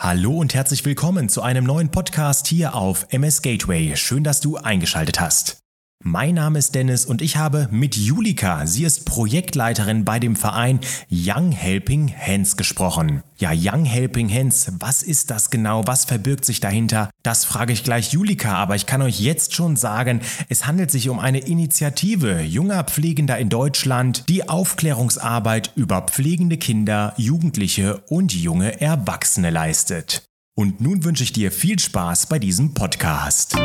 Hallo 0.00 0.30
und 0.30 0.54
herzlich 0.54 0.84
willkommen 0.84 1.28
zu 1.28 1.42
einem 1.42 1.64
neuen 1.64 1.90
Podcast 1.90 2.46
hier 2.46 2.76
auf 2.76 3.08
MS 3.10 3.42
Gateway. 3.42 3.96
Schön, 3.96 4.22
dass 4.22 4.40
du 4.40 4.56
eingeschaltet 4.56 5.20
hast. 5.20 5.58
Mein 6.04 6.36
Name 6.36 6.60
ist 6.60 6.76
Dennis 6.76 7.04
und 7.06 7.22
ich 7.22 7.36
habe 7.36 7.68
mit 7.72 7.96
Julika, 7.96 8.68
sie 8.68 8.84
ist 8.84 9.04
Projektleiterin 9.04 10.04
bei 10.04 10.20
dem 10.20 10.36
Verein 10.36 10.78
Young 11.10 11.50
Helping 11.50 12.14
Hands 12.16 12.56
gesprochen. 12.56 13.24
Ja, 13.36 13.50
Young 13.52 13.84
Helping 13.84 14.32
Hands, 14.32 14.72
was 14.78 15.02
ist 15.02 15.28
das 15.28 15.50
genau? 15.50 15.82
Was 15.86 16.04
verbirgt 16.04 16.44
sich 16.44 16.60
dahinter? 16.60 17.10
Das 17.24 17.44
frage 17.44 17.72
ich 17.72 17.82
gleich 17.82 18.12
Julika, 18.12 18.54
aber 18.54 18.76
ich 18.76 18.86
kann 18.86 19.02
euch 19.02 19.18
jetzt 19.18 19.54
schon 19.54 19.74
sagen, 19.74 20.20
es 20.48 20.66
handelt 20.66 20.92
sich 20.92 21.08
um 21.08 21.18
eine 21.18 21.40
Initiative 21.40 22.42
junger 22.42 22.84
Pflegender 22.84 23.36
in 23.36 23.48
Deutschland, 23.48 24.28
die 24.28 24.48
Aufklärungsarbeit 24.48 25.72
über 25.74 26.02
pflegende 26.02 26.58
Kinder, 26.58 27.12
Jugendliche 27.16 27.98
und 28.08 28.32
junge 28.32 28.80
Erwachsene 28.80 29.50
leistet. 29.50 30.22
Und 30.54 30.80
nun 30.80 31.02
wünsche 31.02 31.24
ich 31.24 31.32
dir 31.32 31.50
viel 31.50 31.80
Spaß 31.80 32.26
bei 32.26 32.38
diesem 32.38 32.72
Podcast. 32.72 33.56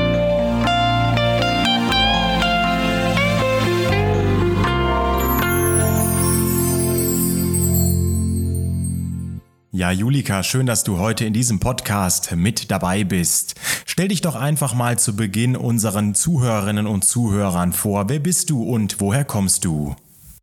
Ja, 9.75 9.89
Julika, 9.89 10.43
schön, 10.43 10.67
dass 10.67 10.83
du 10.83 10.99
heute 10.99 11.25
in 11.25 11.33
diesem 11.33 11.59
Podcast 11.59 12.35
mit 12.35 12.69
dabei 12.69 13.03
bist. 13.03 13.55
Stell 13.87 14.09
dich 14.09 14.21
doch 14.21 14.35
einfach 14.35 14.75
mal 14.75 14.99
zu 14.99 15.15
Beginn 15.15 15.55
unseren 15.55 16.13
Zuhörerinnen 16.13 16.85
und 16.85 17.05
Zuhörern 17.05 17.73
vor. 17.73 18.07
Wer 18.07 18.19
bist 18.19 18.51
du 18.51 18.61
und 18.61 19.01
woher 19.01 19.25
kommst 19.25 19.65
du? 19.65 19.95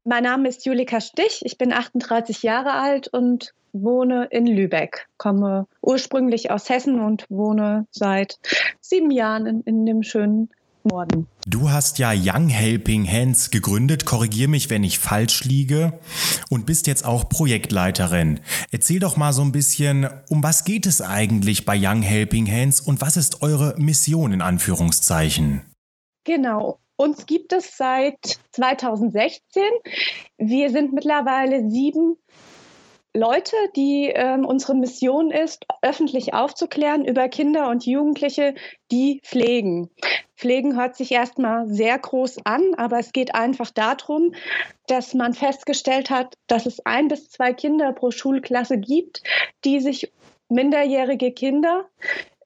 Mein 0.03 0.25
Name 0.25 0.49
ist 0.49 0.67
Julika 0.67 1.01
Stich, 1.01 1.43
ich 1.45 1.59
bin 1.59 1.73
38 1.73 2.43
Jahre 2.43 2.73
alt 2.73 3.07
und 3.07 3.55
wohne 3.73 4.27
in 4.33 4.49
Lübeck, 4.49 5.07
komme 5.17 5.69
ursprünglich 5.81 6.51
aus 6.51 6.69
Hessen 6.69 6.99
und 6.99 7.27
wohne 7.29 7.87
seit 7.93 8.41
sieben 8.81 9.13
Jahren 9.13 9.47
in, 9.47 9.61
in 9.61 9.87
dem 9.87 10.03
schönen 10.03 10.51
Norden. 10.85 11.27
Du 11.47 11.71
hast 11.71 11.99
ja 11.99 12.13
Young 12.15 12.49
Helping 12.49 13.11
Hands 13.11 13.51
gegründet, 13.51 14.07
korrigier 14.07 14.49
mich, 14.49 14.71
wenn 14.71 14.85
ich 14.85 14.99
falsch 14.99 15.45
liege, 15.45 15.99
und 16.49 16.67
bist 16.67 16.87
jetzt 16.87 17.05
auch 17.05 17.29
Projektleiterin. 17.29 18.41
Erzähl 18.71 19.01
doch 19.01 19.17
mal 19.17 19.33
so 19.33 19.43
ein 19.43 19.53
bisschen, 19.53 20.09
um 20.29 20.43
was 20.43 20.65
geht 20.65 20.87
es 20.87 21.01
eigentlich 21.01 21.65
bei 21.65 21.79
Young 21.79 22.03
Helping 22.03 22.51
Hands 22.51 22.81
und 22.81 23.01
was 23.01 23.17
ist 23.17 23.43
eure 23.43 23.75
Mission 23.79 24.33
in 24.33 24.43
Anführungszeichen? 24.43 25.63
Genau, 26.25 26.79
uns 26.97 27.25
gibt 27.27 27.53
es 27.53 27.77
seit 27.77 28.39
2016. 28.53 29.63
Wir 30.37 30.71
sind 30.71 30.93
mittlerweile 30.93 31.69
sieben 31.71 32.17
Leute, 33.15 33.57
die 33.75 34.13
ähm, 34.15 34.45
unsere 34.45 34.75
Mission 34.75 35.33
ist, 35.33 35.67
öffentlich 35.83 36.33
aufzuklären 36.33 37.05
über 37.05 37.29
Kinder 37.29 37.69
und 37.69 37.85
Jugendliche, 37.85 38.55
die 38.93 39.21
pflegen. 39.25 39.91
Pflegen 40.37 40.77
hört 40.77 40.97
sich 40.97 41.11
erstmal 41.11 41.67
sehr 41.67 41.99
groß 41.99 42.47
an, 42.47 42.63
aber 42.77 42.99
es 43.01 43.13
geht 43.13 43.35
einfach 43.35 43.71
darum, 43.71 44.35
dass 44.87 45.13
man 45.13 45.35
festgestellt 45.35 46.09
hat, 46.09 46.35
dass 46.47 46.67
es 46.67 46.87
ein 46.87 47.09
bis 47.09 47.29
zwei 47.31 47.53
Kinder 47.53 47.93
pro 47.93 48.13
Schulklasse 48.13 48.79
gibt, 48.79 49.23
die 49.65 49.81
sich 49.81 50.13
minderjährige 50.49 51.33
Kinder, 51.33 51.87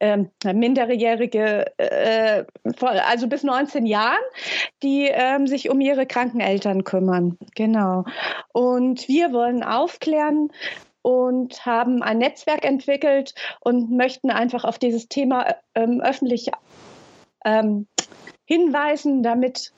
äh, 0.05 0.53
minderjährige, 0.53 1.67
äh, 1.79 2.45
also 2.81 3.27
bis 3.27 3.43
19 3.43 3.87
Jahren, 3.87 4.23
die 4.83 5.09
äh, 5.09 5.47
sich 5.47 5.71
um 5.71 5.81
ihre 5.81 6.07
kranken 6.07 6.41
Eltern 6.41 6.85
kümmern. 6.85 7.39
Genau. 7.55 8.05
Und 8.53 9.09
wir 9.09 9.33
wollen 9.33 9.63
aufklären, 9.63 10.51
und 11.07 11.67
haben 11.67 12.03
ein 12.03 12.17
Netzwerk 12.17 12.65
entwickelt 12.65 13.35
und 13.61 13.91
möchten 13.91 14.31
einfach 14.31 14.65
auf 14.65 14.79
dieses 14.79 15.07
Thema 15.07 15.55
ähm, 15.75 16.01
öffentlich 16.01 16.51
ähm, 17.45 17.87
hinweisen, 18.47 19.23
damit 19.23 19.75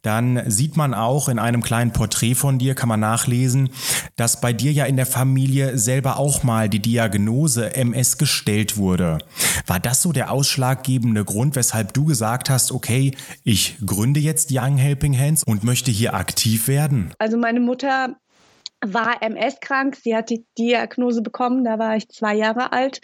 dann 0.00 0.42
sieht 0.50 0.76
man 0.76 0.94
auch 0.94 1.28
in 1.28 1.38
einem 1.38 1.62
kleinen 1.62 1.92
Porträt 1.92 2.34
von 2.34 2.58
dir, 2.58 2.74
kann 2.74 2.88
man 2.88 3.00
nachlesen, 3.00 3.70
dass 4.16 4.40
bei 4.40 4.52
dir 4.52 4.72
ja 4.72 4.86
in 4.86 4.96
der 4.96 5.06
Familie 5.06 5.76
selber 5.78 6.18
auch 6.18 6.42
mal 6.42 6.68
die 6.68 6.80
Diagnose 6.80 7.74
MS 7.74 8.18
gestellt 8.18 8.76
wurde. 8.76 9.18
War 9.66 9.80
das 9.80 10.02
so 10.02 10.12
der 10.12 10.30
ausschlaggebende 10.30 11.24
Grund, 11.24 11.56
weshalb 11.56 11.92
du 11.92 12.04
gesagt 12.04 12.50
hast, 12.50 12.72
okay, 12.72 13.12
ich 13.44 13.76
gründe 13.84 14.20
jetzt 14.20 14.50
Young 14.52 14.76
Helping 14.76 15.18
Hands 15.18 15.42
und 15.44 15.64
möchte 15.64 15.90
hier 15.90 16.14
aktiv 16.14 16.68
werden? 16.68 17.12
Also 17.18 17.36
meine 17.36 17.60
Mutter 17.60 18.16
war 18.84 19.22
MS 19.22 19.60
krank. 19.60 19.96
Sie 19.96 20.14
hat 20.14 20.30
die 20.30 20.44
Diagnose 20.58 21.22
bekommen, 21.22 21.64
da 21.64 21.78
war 21.78 21.96
ich 21.96 22.08
zwei 22.08 22.34
Jahre 22.34 22.72
alt. 22.72 23.00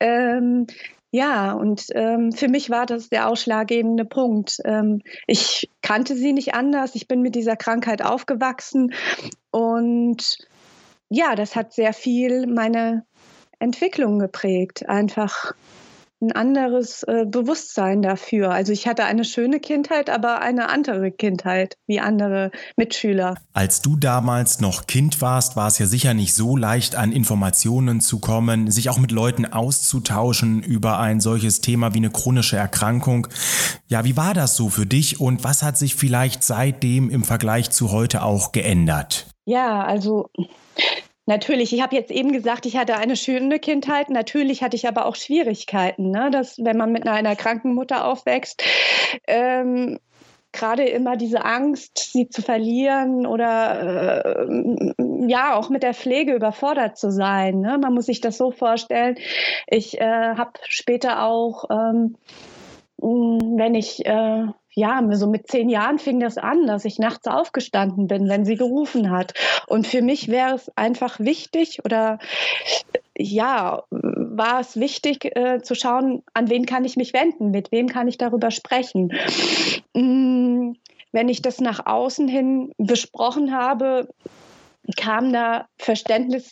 Ähm, 0.00 0.66
ja, 1.14 1.52
und 1.52 1.88
ähm, 1.94 2.32
für 2.32 2.48
mich 2.48 2.70
war 2.70 2.86
das 2.86 3.10
der 3.10 3.28
ausschlaggebende 3.28 4.06
Punkt. 4.06 4.56
Ähm, 4.64 5.02
ich 5.26 5.70
kannte 5.82 6.16
sie 6.16 6.32
nicht 6.32 6.54
anders. 6.54 6.94
Ich 6.94 7.06
bin 7.06 7.20
mit 7.20 7.34
dieser 7.34 7.54
Krankheit 7.54 8.02
aufgewachsen. 8.02 8.94
Und 9.50 10.38
ja, 11.10 11.34
das 11.34 11.54
hat 11.54 11.74
sehr 11.74 11.92
viel 11.92 12.46
meine 12.46 13.04
Entwicklung 13.58 14.18
geprägt. 14.20 14.88
Einfach 14.88 15.52
ein 16.22 16.32
anderes 16.32 17.02
äh, 17.02 17.26
Bewusstsein 17.26 18.00
dafür. 18.00 18.52
Also 18.52 18.72
ich 18.72 18.86
hatte 18.86 19.04
eine 19.04 19.24
schöne 19.24 19.60
Kindheit, 19.60 20.08
aber 20.08 20.40
eine 20.40 20.68
andere 20.68 21.10
Kindheit 21.10 21.76
wie 21.86 22.00
andere 22.00 22.50
Mitschüler. 22.76 23.34
Als 23.52 23.82
du 23.82 23.96
damals 23.96 24.60
noch 24.60 24.86
Kind 24.86 25.20
warst, 25.20 25.56
war 25.56 25.66
es 25.66 25.78
ja 25.78 25.86
sicher 25.86 26.14
nicht 26.14 26.32
so 26.34 26.56
leicht, 26.56 26.94
an 26.94 27.12
Informationen 27.12 28.00
zu 28.00 28.20
kommen, 28.20 28.70
sich 28.70 28.88
auch 28.88 28.98
mit 28.98 29.10
Leuten 29.10 29.44
auszutauschen 29.44 30.62
über 30.62 31.00
ein 31.00 31.20
solches 31.20 31.60
Thema 31.60 31.92
wie 31.92 31.98
eine 31.98 32.10
chronische 32.10 32.56
Erkrankung. 32.56 33.26
Ja, 33.88 34.04
wie 34.04 34.16
war 34.16 34.32
das 34.32 34.56
so 34.56 34.68
für 34.68 34.86
dich 34.86 35.20
und 35.20 35.44
was 35.44 35.62
hat 35.62 35.76
sich 35.76 35.96
vielleicht 35.96 36.44
seitdem 36.44 37.10
im 37.10 37.24
Vergleich 37.24 37.70
zu 37.70 37.90
heute 37.90 38.22
auch 38.22 38.52
geändert? 38.52 39.26
Ja, 39.44 39.82
also 39.82 40.30
Natürlich, 41.26 41.72
ich 41.72 41.82
habe 41.82 41.94
jetzt 41.94 42.10
eben 42.10 42.32
gesagt, 42.32 42.66
ich 42.66 42.76
hatte 42.76 42.96
eine 42.96 43.16
schöne 43.16 43.60
Kindheit. 43.60 44.10
Natürlich 44.10 44.62
hatte 44.62 44.76
ich 44.76 44.88
aber 44.88 45.06
auch 45.06 45.14
Schwierigkeiten, 45.14 46.10
ne? 46.10 46.30
dass 46.30 46.58
wenn 46.58 46.76
man 46.76 46.90
mit 46.90 47.06
einer 47.06 47.36
kranken 47.36 47.74
Mutter 47.74 48.04
aufwächst, 48.06 48.64
ähm, 49.28 49.98
gerade 50.52 50.84
immer 50.84 51.16
diese 51.16 51.44
Angst, 51.44 52.10
sie 52.12 52.28
zu 52.28 52.42
verlieren 52.42 53.26
oder 53.26 54.24
äh, 54.24 54.94
ja 55.26 55.54
auch 55.54 55.70
mit 55.70 55.82
der 55.82 55.94
Pflege 55.94 56.34
überfordert 56.34 56.98
zu 56.98 57.10
sein. 57.10 57.60
Ne? 57.60 57.78
Man 57.78 57.94
muss 57.94 58.06
sich 58.06 58.20
das 58.20 58.36
so 58.36 58.50
vorstellen. 58.50 59.16
Ich 59.66 60.00
äh, 60.00 60.34
habe 60.36 60.52
später 60.68 61.24
auch, 61.24 61.64
ähm, 61.70 62.16
wenn 62.98 63.74
ich 63.74 64.04
äh, 64.04 64.46
ja, 64.74 65.02
so 65.12 65.26
mit 65.26 65.48
zehn 65.48 65.68
Jahren 65.68 65.98
fing 65.98 66.20
das 66.20 66.38
an, 66.38 66.66
dass 66.66 66.84
ich 66.84 66.98
nachts 66.98 67.26
aufgestanden 67.26 68.06
bin, 68.06 68.28
wenn 68.28 68.44
sie 68.44 68.56
gerufen 68.56 69.10
hat. 69.10 69.34
Und 69.66 69.86
für 69.86 70.02
mich 70.02 70.28
wäre 70.28 70.54
es 70.54 70.70
einfach 70.76 71.20
wichtig 71.20 71.84
oder 71.84 72.18
ja, 73.16 73.82
war 73.90 74.60
es 74.60 74.78
wichtig 74.80 75.36
äh, 75.36 75.60
zu 75.62 75.74
schauen, 75.74 76.22
an 76.32 76.48
wen 76.48 76.64
kann 76.64 76.84
ich 76.84 76.96
mich 76.96 77.12
wenden, 77.12 77.50
mit 77.50 77.70
wem 77.70 77.88
kann 77.88 78.08
ich 78.08 78.16
darüber 78.16 78.50
sprechen. 78.50 79.12
Mm, 79.94 80.72
wenn 81.12 81.28
ich 81.28 81.42
das 81.42 81.60
nach 81.60 81.84
außen 81.84 82.26
hin 82.26 82.72
besprochen 82.78 83.54
habe, 83.54 84.08
kam 84.96 85.32
da 85.32 85.66
Verständnis 85.76 86.50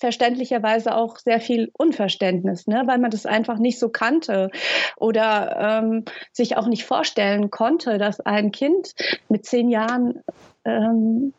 verständlicherweise 0.00 0.94
auch 0.94 1.18
sehr 1.18 1.40
viel 1.40 1.70
Unverständnis, 1.74 2.66
ne? 2.66 2.82
weil 2.86 2.98
man 2.98 3.10
das 3.10 3.26
einfach 3.26 3.58
nicht 3.58 3.78
so 3.78 3.90
kannte 3.90 4.50
oder 4.96 5.82
ähm, 5.82 6.04
sich 6.32 6.56
auch 6.56 6.66
nicht 6.66 6.84
vorstellen 6.84 7.50
konnte, 7.50 7.98
dass 7.98 8.20
ein 8.20 8.50
Kind 8.50 8.94
mit 9.28 9.44
zehn 9.44 9.68
Jahren 9.68 10.22
ähm, 10.64 11.34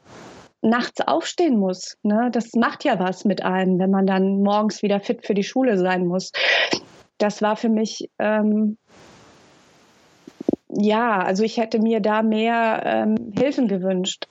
nachts 0.61 1.01
aufstehen 1.01 1.57
muss. 1.57 1.97
Ne? 2.03 2.29
Das 2.31 2.53
macht 2.53 2.83
ja 2.83 2.99
was 2.99 3.25
mit 3.25 3.43
einem, 3.43 3.79
wenn 3.79 3.89
man 3.89 4.05
dann 4.05 4.43
morgens 4.43 4.83
wieder 4.83 4.99
fit 4.99 5.25
für 5.25 5.33
die 5.33 5.43
Schule 5.43 5.77
sein 5.77 6.05
muss. 6.05 6.31
Das 7.17 7.41
war 7.41 7.55
für 7.55 7.69
mich 7.69 8.09
ähm, 8.19 8.77
ja, 10.73 11.19
also 11.19 11.43
ich 11.43 11.57
hätte 11.57 11.79
mir 11.79 11.99
da 11.99 12.21
mehr 12.21 12.81
ähm, 12.85 13.33
Hilfen 13.37 13.67
gewünscht 13.67 14.27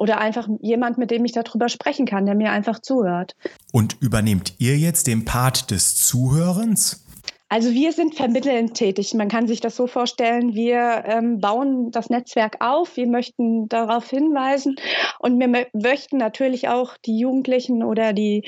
oder 0.00 0.18
einfach 0.18 0.48
jemand, 0.62 0.96
mit 0.96 1.10
dem 1.10 1.26
ich 1.26 1.32
darüber 1.32 1.68
sprechen 1.68 2.06
kann, 2.06 2.24
der 2.24 2.34
mir 2.34 2.50
einfach 2.52 2.78
zuhört. 2.78 3.36
Und 3.70 3.98
übernehmt 4.00 4.54
ihr 4.56 4.78
jetzt 4.78 5.06
den 5.06 5.26
Part 5.26 5.70
des 5.70 5.96
Zuhörens? 5.96 7.04
Also 7.50 7.72
wir 7.72 7.92
sind 7.92 8.14
vermittelnd 8.14 8.72
tätig. 8.74 9.12
Man 9.12 9.28
kann 9.28 9.46
sich 9.46 9.60
das 9.60 9.76
so 9.76 9.86
vorstellen, 9.86 10.54
wir 10.54 11.04
ähm, 11.04 11.38
bauen 11.38 11.90
das 11.90 12.08
Netzwerk 12.08 12.56
auf, 12.60 12.96
wir 12.96 13.08
möchten 13.08 13.68
darauf 13.68 14.08
hinweisen 14.08 14.76
und 15.18 15.38
wir 15.38 15.66
möchten 15.74 16.16
natürlich 16.16 16.68
auch 16.68 16.96
die 16.96 17.18
Jugendlichen 17.18 17.82
oder 17.82 18.14
die 18.14 18.44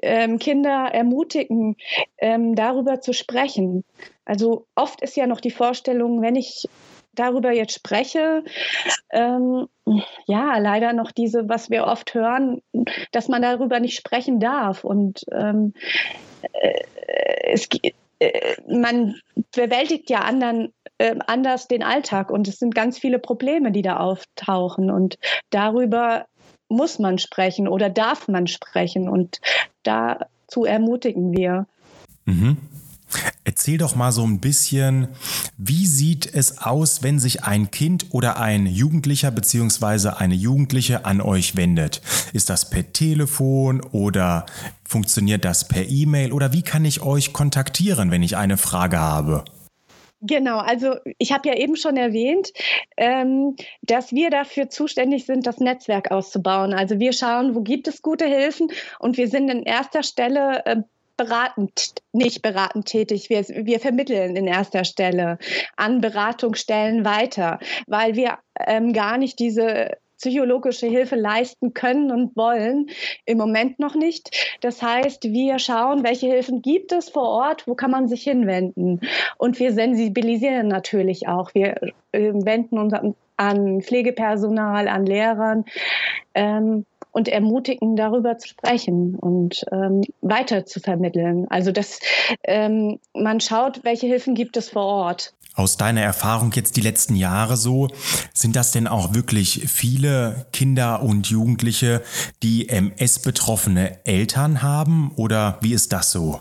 ähm, 0.00 0.38
Kinder 0.38 0.90
ermutigen, 0.92 1.76
ähm, 2.18 2.54
darüber 2.54 3.00
zu 3.00 3.12
sprechen. 3.12 3.82
Also 4.26 4.66
oft 4.76 5.00
ist 5.00 5.16
ja 5.16 5.26
noch 5.26 5.40
die 5.40 5.50
Vorstellung, 5.50 6.22
wenn 6.22 6.36
ich 6.36 6.68
darüber 7.14 7.52
jetzt 7.52 7.74
spreche, 7.74 8.44
ähm, 9.10 9.68
ja, 10.26 10.58
leider 10.58 10.92
noch 10.92 11.12
diese, 11.12 11.48
was 11.48 11.70
wir 11.70 11.86
oft 11.86 12.14
hören, 12.14 12.62
dass 13.12 13.28
man 13.28 13.42
darüber 13.42 13.80
nicht 13.80 13.96
sprechen 13.96 14.40
darf. 14.40 14.84
Und 14.84 15.24
ähm, 15.32 15.74
äh, 16.52 16.82
es, 17.52 17.68
äh, 18.18 18.56
man 18.68 19.16
bewältigt 19.54 20.10
ja 20.10 20.20
anderen 20.20 20.72
äh, 20.98 21.16
anders 21.26 21.68
den 21.68 21.82
Alltag 21.82 22.30
und 22.30 22.48
es 22.48 22.58
sind 22.58 22.74
ganz 22.74 22.98
viele 22.98 23.18
Probleme, 23.18 23.72
die 23.72 23.82
da 23.82 23.96
auftauchen 23.98 24.90
und 24.90 25.18
darüber 25.50 26.26
muss 26.68 26.98
man 26.98 27.18
sprechen 27.18 27.68
oder 27.68 27.90
darf 27.90 28.28
man 28.28 28.46
sprechen 28.46 29.08
und 29.08 29.40
dazu 29.82 30.64
ermutigen 30.64 31.32
wir. 31.36 31.66
Mhm. 32.24 32.56
Erzähl 33.44 33.78
doch 33.78 33.94
mal 33.94 34.10
so 34.10 34.24
ein 34.26 34.40
bisschen, 34.40 35.08
wie 35.58 35.86
sieht 35.86 36.34
es 36.34 36.58
aus, 36.58 37.02
wenn 37.02 37.18
sich 37.18 37.44
ein 37.44 37.70
Kind 37.70 38.06
oder 38.10 38.38
ein 38.38 38.66
Jugendlicher 38.66 39.30
bzw. 39.30 40.10
eine 40.16 40.34
Jugendliche 40.34 41.04
an 41.04 41.20
euch 41.20 41.56
wendet? 41.56 42.00
Ist 42.32 42.50
das 42.50 42.70
per 42.70 42.92
Telefon 42.92 43.82
oder 43.92 44.46
funktioniert 44.86 45.44
das 45.44 45.68
per 45.68 45.88
E-Mail 45.88 46.32
oder 46.32 46.52
wie 46.52 46.62
kann 46.62 46.84
ich 46.84 47.02
euch 47.02 47.32
kontaktieren, 47.32 48.10
wenn 48.10 48.22
ich 48.22 48.36
eine 48.36 48.56
Frage 48.56 48.98
habe? 48.98 49.44
Genau, 50.26 50.56
also 50.56 50.96
ich 51.18 51.32
habe 51.32 51.50
ja 51.50 51.54
eben 51.54 51.76
schon 51.76 51.98
erwähnt, 51.98 52.50
ähm, 52.96 53.56
dass 53.82 54.10
wir 54.12 54.30
dafür 54.30 54.70
zuständig 54.70 55.26
sind, 55.26 55.46
das 55.46 55.58
Netzwerk 55.58 56.10
auszubauen. 56.10 56.72
Also 56.72 56.98
wir 56.98 57.12
schauen, 57.12 57.54
wo 57.54 57.60
gibt 57.60 57.88
es 57.88 58.00
gute 58.00 58.24
Hilfen 58.24 58.68
und 58.98 59.18
wir 59.18 59.28
sind 59.28 59.50
in 59.50 59.64
erster 59.64 60.02
Stelle 60.02 60.64
äh, 60.64 60.76
beratend, 61.16 61.94
nicht 62.12 62.42
beratend 62.42 62.86
tätig. 62.86 63.30
Wir, 63.30 63.42
wir 63.48 63.80
vermitteln 63.80 64.36
in 64.36 64.46
erster 64.46 64.84
Stelle 64.84 65.38
an 65.76 66.00
Beratungsstellen 66.00 67.04
weiter, 67.04 67.58
weil 67.86 68.14
wir 68.14 68.38
ähm, 68.66 68.92
gar 68.92 69.18
nicht 69.18 69.38
diese 69.38 69.90
psychologische 70.18 70.86
Hilfe 70.86 71.16
leisten 71.16 71.74
können 71.74 72.10
und 72.10 72.36
wollen. 72.36 72.86
Im 73.26 73.36
Moment 73.36 73.78
noch 73.78 73.94
nicht. 73.94 74.56
Das 74.60 74.80
heißt, 74.80 75.24
wir 75.24 75.58
schauen, 75.58 76.04
welche 76.04 76.28
Hilfen 76.28 76.62
gibt 76.62 76.92
es 76.92 77.10
vor 77.10 77.28
Ort, 77.28 77.66
wo 77.66 77.74
kann 77.74 77.90
man 77.90 78.08
sich 78.08 78.22
hinwenden. 78.22 79.00
Und 79.36 79.58
wir 79.58 79.72
sensibilisieren 79.72 80.68
natürlich 80.68 81.28
auch. 81.28 81.52
Wir 81.54 81.74
äh, 82.12 82.32
wenden 82.32 82.78
uns 82.78 82.94
an 83.36 83.82
Pflegepersonal, 83.82 84.88
an 84.88 85.04
Lehrern. 85.04 85.64
Ähm, 86.34 86.86
und 87.14 87.28
ermutigen, 87.28 87.94
darüber 87.94 88.36
zu 88.38 88.48
sprechen 88.48 89.14
und 89.14 89.64
ähm, 89.70 90.02
weiter 90.20 90.66
zu 90.66 90.80
vermitteln. 90.80 91.46
Also 91.48 91.70
dass 91.70 92.00
ähm, 92.42 92.98
man 93.14 93.40
schaut, 93.40 93.84
welche 93.84 94.06
Hilfen 94.06 94.34
gibt 94.34 94.56
es 94.56 94.70
vor 94.70 94.84
Ort. 94.84 95.32
Aus 95.54 95.76
deiner 95.76 96.02
Erfahrung 96.02 96.50
jetzt 96.54 96.76
die 96.76 96.80
letzten 96.80 97.14
Jahre 97.14 97.56
so, 97.56 97.86
sind 98.34 98.56
das 98.56 98.72
denn 98.72 98.88
auch 98.88 99.14
wirklich 99.14 99.62
viele 99.68 100.46
Kinder 100.52 101.04
und 101.04 101.28
Jugendliche, 101.28 102.02
die 102.42 102.68
MS-betroffene 102.68 104.04
Eltern 104.04 104.62
haben 104.62 105.12
oder 105.14 105.58
wie 105.60 105.72
ist 105.72 105.92
das 105.92 106.10
so? 106.10 106.40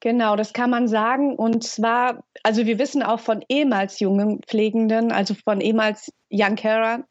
Genau, 0.00 0.36
das 0.36 0.52
kann 0.52 0.70
man 0.70 0.88
sagen. 0.88 1.36
Und 1.36 1.64
zwar, 1.64 2.24
also 2.42 2.66
wir 2.66 2.78
wissen 2.78 3.02
auch 3.02 3.20
von 3.20 3.44
ehemals 3.48 4.00
jungen 4.00 4.40
Pflegenden, 4.42 5.12
also 5.12 5.34
von 5.34 5.60
ehemals 5.60 6.12
Young 6.30 6.56
Carer, 6.56 7.04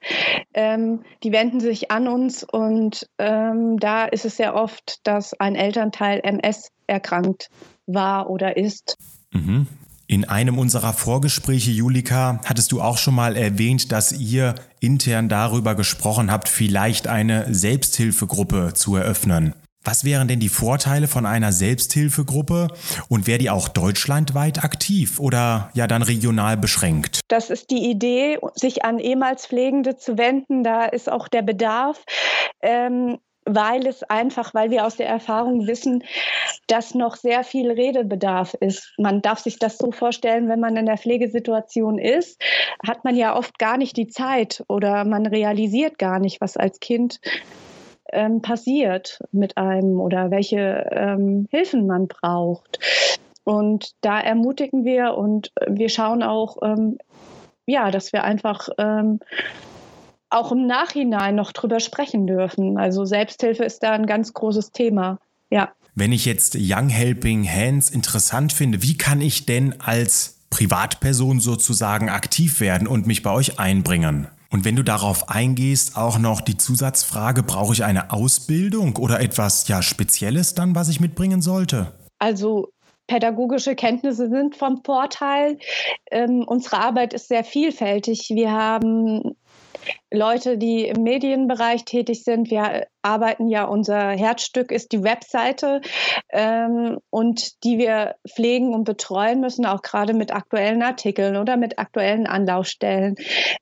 ähm, 0.53 1.03
die 1.23 1.31
wenden 1.31 1.59
sich 1.59 1.91
an 1.91 2.07
uns 2.07 2.43
und 2.43 3.07
ähm, 3.19 3.77
da 3.79 4.05
ist 4.05 4.25
es 4.25 4.37
sehr 4.37 4.55
oft, 4.55 4.99
dass 5.03 5.39
ein 5.39 5.55
Elternteil 5.55 6.21
MS 6.23 6.71
erkrankt 6.87 7.49
war 7.85 8.29
oder 8.29 8.57
ist. 8.57 8.97
Mhm. 9.31 9.67
In 10.07 10.25
einem 10.27 10.57
unserer 10.57 10.91
Vorgespräche, 10.91 11.71
Julika, 11.71 12.41
hattest 12.43 12.73
du 12.73 12.81
auch 12.81 12.97
schon 12.97 13.15
mal 13.15 13.37
erwähnt, 13.37 13.93
dass 13.93 14.11
ihr 14.11 14.55
intern 14.81 15.29
darüber 15.29 15.73
gesprochen 15.73 16.31
habt, 16.31 16.49
vielleicht 16.49 17.07
eine 17.07 17.53
Selbsthilfegruppe 17.53 18.73
zu 18.73 18.97
eröffnen. 18.97 19.53
Was 19.83 20.05
wären 20.05 20.27
denn 20.27 20.39
die 20.39 20.49
Vorteile 20.49 21.07
von 21.07 21.25
einer 21.25 21.51
Selbsthilfegruppe 21.51 22.67
und 23.09 23.25
wäre 23.25 23.39
die 23.39 23.49
auch 23.49 23.67
deutschlandweit 23.67 24.63
aktiv 24.63 25.19
oder 25.19 25.71
ja 25.73 25.87
dann 25.87 26.03
regional 26.03 26.55
beschränkt? 26.55 27.21
Das 27.29 27.49
ist 27.49 27.71
die 27.71 27.89
Idee, 27.89 28.37
sich 28.53 28.85
an 28.85 28.99
ehemals 28.99 29.47
Pflegende 29.47 29.97
zu 29.97 30.19
wenden. 30.19 30.63
Da 30.63 30.85
ist 30.85 31.11
auch 31.11 31.27
der 31.27 31.41
Bedarf. 31.41 32.03
Ähm, 32.61 33.17
weil 33.45 33.87
es 33.87 34.03
einfach, 34.03 34.53
weil 34.53 34.69
wir 34.69 34.85
aus 34.85 34.97
der 34.97 35.07
Erfahrung 35.07 35.65
wissen, 35.65 36.03
dass 36.67 36.93
noch 36.93 37.15
sehr 37.15 37.43
viel 37.43 37.71
Redebedarf 37.71 38.53
ist. 38.53 38.93
Man 38.97 39.21
darf 39.21 39.39
sich 39.39 39.57
das 39.57 39.79
so 39.79 39.91
vorstellen, 39.91 40.47
wenn 40.47 40.59
man 40.59 40.77
in 40.77 40.85
der 40.85 40.97
Pflegesituation 40.97 41.97
ist, 41.97 42.39
hat 42.85 43.03
man 43.03 43.15
ja 43.15 43.35
oft 43.35 43.57
gar 43.57 43.77
nicht 43.77 43.97
die 43.97 44.07
Zeit 44.07 44.63
oder 44.67 45.05
man 45.05 45.25
realisiert 45.25 45.97
gar 45.97 46.19
nicht, 46.19 46.39
was 46.39 46.55
als 46.55 46.79
Kind 46.79 47.19
ähm, 48.11 48.41
passiert 48.41 49.19
mit 49.31 49.57
einem 49.57 49.99
oder 49.99 50.31
welche 50.31 50.87
ähm, 50.91 51.47
Hilfen 51.51 51.87
man 51.87 52.07
braucht. 52.07 52.79
Und 53.43 53.91
da 54.01 54.19
ermutigen 54.19 54.85
wir 54.85 55.15
und 55.15 55.51
wir 55.67 55.89
schauen 55.89 56.23
auch, 56.23 56.57
ähm, 56.61 56.97
ja, 57.65 57.91
dass 57.91 58.13
wir 58.13 58.23
einfach 58.23 58.69
ähm, 58.77 59.19
auch 60.29 60.51
im 60.51 60.65
Nachhinein 60.65 61.35
noch 61.35 61.51
drüber 61.51 61.79
sprechen 61.79 62.27
dürfen. 62.27 62.77
Also 62.77 63.05
Selbsthilfe 63.05 63.63
ist 63.63 63.83
da 63.83 63.91
ein 63.91 64.05
ganz 64.05 64.33
großes 64.33 64.71
Thema. 64.71 65.19
Ja. 65.49 65.71
Wenn 65.93 66.13
ich 66.13 66.25
jetzt 66.25 66.55
Young 66.57 66.89
Helping 66.89 67.47
Hands 67.47 67.89
interessant 67.89 68.53
finde, 68.53 68.81
wie 68.81 68.97
kann 68.97 69.19
ich 69.19 69.45
denn 69.45 69.81
als 69.81 70.39
Privatperson 70.49 71.39
sozusagen 71.39 72.09
aktiv 72.09 72.61
werden 72.61 72.87
und 72.87 73.07
mich 73.07 73.23
bei 73.23 73.31
euch 73.31 73.59
einbringen? 73.59 74.27
Und 74.51 74.65
wenn 74.65 74.75
du 74.75 74.83
darauf 74.83 75.29
eingehst, 75.29 75.95
auch 75.95 76.19
noch 76.19 76.41
die 76.41 76.57
Zusatzfrage, 76.57 77.41
brauche 77.41 77.73
ich 77.73 77.85
eine 77.85 78.11
Ausbildung 78.11 78.97
oder 78.97 79.21
etwas 79.21 79.67
ja 79.69 79.81
Spezielles 79.81 80.53
dann, 80.53 80.75
was 80.75 80.89
ich 80.89 80.99
mitbringen 80.99 81.41
sollte? 81.41 81.93
Also 82.19 82.67
pädagogische 83.07 83.75
Kenntnisse 83.75 84.29
sind 84.29 84.55
vom 84.55 84.83
Vorteil. 84.83 85.57
Ähm, 86.11 86.43
unsere 86.45 86.79
Arbeit 86.79 87.13
ist 87.13 87.29
sehr 87.29 87.45
vielfältig. 87.45 88.29
Wir 88.33 88.51
haben 88.51 89.35
Leute, 90.11 90.57
die 90.57 90.85
im 90.85 91.03
Medienbereich 91.03 91.85
tätig 91.85 92.23
sind. 92.23 92.51
Wir 92.51 92.87
arbeiten 93.01 93.47
ja, 93.47 93.63
unser 93.63 94.09
Herzstück 94.09 94.71
ist 94.71 94.91
die 94.91 95.03
Webseite 95.03 95.81
ähm, 96.29 96.99
und 97.09 97.63
die 97.63 97.77
wir 97.77 98.15
pflegen 98.27 98.73
und 98.73 98.83
betreuen 98.83 99.39
müssen, 99.39 99.65
auch 99.65 99.81
gerade 99.81 100.13
mit 100.13 100.33
aktuellen 100.33 100.83
Artikeln 100.83 101.37
oder 101.37 101.57
mit 101.57 101.79
aktuellen 101.79 102.27
Anlaufstellen. 102.27 103.15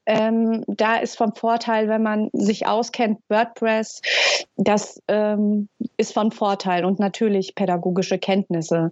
Ähm, 0.05 0.63
da 0.67 0.97
ist 0.97 1.17
vom 1.17 1.35
Vorteil, 1.35 1.87
wenn 1.87 2.03
man 2.03 2.29
sich 2.33 2.67
auskennt, 2.67 3.19
WordPress, 3.29 4.01
das 4.57 5.01
ähm, 5.07 5.69
ist 5.97 6.13
von 6.13 6.31
Vorteil 6.31 6.83
und 6.83 6.99
natürlich 6.99 7.55
pädagogische 7.55 8.17
Kenntnisse 8.17 8.91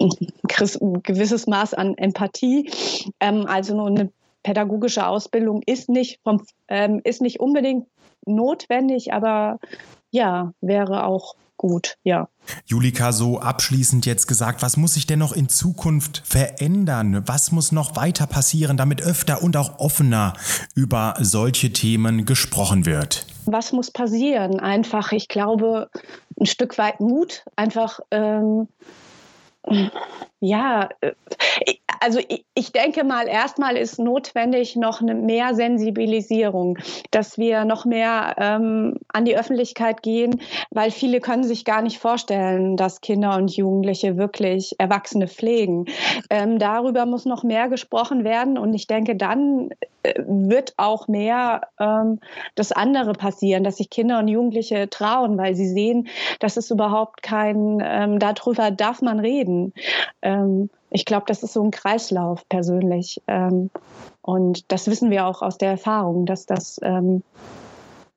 ein 0.00 1.02
gewisses 1.02 1.46
Maß 1.46 1.74
an 1.74 1.96
Empathie. 1.96 2.70
Ähm, 3.20 3.46
also 3.46 3.76
nur 3.76 3.88
eine 3.88 4.10
pädagogische 4.48 5.06
Ausbildung 5.06 5.60
ist 5.66 5.90
nicht, 5.90 6.20
vom, 6.24 6.42
ähm, 6.68 7.02
ist 7.04 7.20
nicht 7.20 7.38
unbedingt 7.38 7.86
notwendig, 8.24 9.12
aber 9.12 9.58
ja, 10.10 10.54
wäre 10.62 11.04
auch 11.04 11.34
gut, 11.58 11.98
ja. 12.02 12.30
Julika, 12.64 13.12
so 13.12 13.40
abschließend 13.40 14.06
jetzt 14.06 14.26
gesagt, 14.26 14.62
was 14.62 14.78
muss 14.78 14.94
sich 14.94 15.06
denn 15.06 15.18
noch 15.18 15.34
in 15.34 15.50
Zukunft 15.50 16.22
verändern? 16.24 17.24
Was 17.26 17.52
muss 17.52 17.72
noch 17.72 17.94
weiter 17.94 18.26
passieren, 18.26 18.78
damit 18.78 19.02
öfter 19.02 19.42
und 19.42 19.54
auch 19.54 19.80
offener 19.80 20.32
über 20.74 21.16
solche 21.20 21.70
Themen 21.70 22.24
gesprochen 22.24 22.86
wird? 22.86 23.26
Was 23.44 23.72
muss 23.72 23.90
passieren? 23.90 24.60
Einfach, 24.60 25.12
ich 25.12 25.28
glaube, 25.28 25.90
ein 26.40 26.46
Stück 26.46 26.78
weit 26.78 27.00
Mut, 27.00 27.44
einfach 27.54 28.00
ähm, 28.12 28.66
ja, 30.40 30.88
äh, 31.00 31.12
also 32.00 32.20
ich 32.54 32.72
denke 32.72 33.04
mal, 33.04 33.26
erstmal 33.26 33.76
ist 33.76 33.98
notwendig 33.98 34.76
noch 34.76 35.00
eine 35.00 35.14
mehr 35.14 35.54
Sensibilisierung, 35.54 36.78
dass 37.10 37.38
wir 37.38 37.64
noch 37.64 37.84
mehr 37.84 38.36
ähm, 38.38 38.98
an 39.08 39.24
die 39.24 39.36
Öffentlichkeit 39.36 40.02
gehen, 40.02 40.40
weil 40.70 40.90
viele 40.90 41.20
können 41.20 41.44
sich 41.44 41.64
gar 41.64 41.82
nicht 41.82 41.98
vorstellen, 41.98 42.76
dass 42.76 43.00
Kinder 43.00 43.36
und 43.36 43.56
Jugendliche 43.56 44.16
wirklich 44.16 44.76
Erwachsene 44.78 45.28
pflegen. 45.28 45.86
Ähm, 46.30 46.58
darüber 46.58 47.04
muss 47.06 47.24
noch 47.24 47.42
mehr 47.42 47.68
gesprochen 47.68 48.24
werden 48.24 48.58
und 48.58 48.74
ich 48.74 48.86
denke, 48.86 49.16
dann 49.16 49.70
äh, 50.04 50.14
wird 50.26 50.74
auch 50.76 51.08
mehr 51.08 51.62
ähm, 51.80 52.20
das 52.54 52.72
andere 52.72 53.12
passieren, 53.12 53.64
dass 53.64 53.78
sich 53.78 53.90
Kinder 53.90 54.20
und 54.20 54.28
Jugendliche 54.28 54.88
trauen, 54.88 55.36
weil 55.36 55.54
sie 55.54 55.68
sehen, 55.68 56.08
dass 56.38 56.56
es 56.56 56.70
überhaupt 56.70 57.22
kein, 57.22 57.82
ähm, 57.84 58.18
darüber 58.18 58.70
darf 58.70 59.02
man 59.02 59.18
reden. 59.18 59.47
Ähm, 60.22 60.70
ich 60.90 61.04
glaube, 61.04 61.24
das 61.26 61.42
ist 61.42 61.52
so 61.52 61.62
ein 61.62 61.70
Kreislauf 61.70 62.48
persönlich. 62.48 63.20
Ähm, 63.26 63.68
und 64.22 64.72
das 64.72 64.86
wissen 64.86 65.10
wir 65.10 65.26
auch 65.26 65.42
aus 65.42 65.58
der 65.58 65.70
Erfahrung, 65.70 66.24
dass 66.26 66.46
das 66.46 66.80
ähm, 66.82 67.22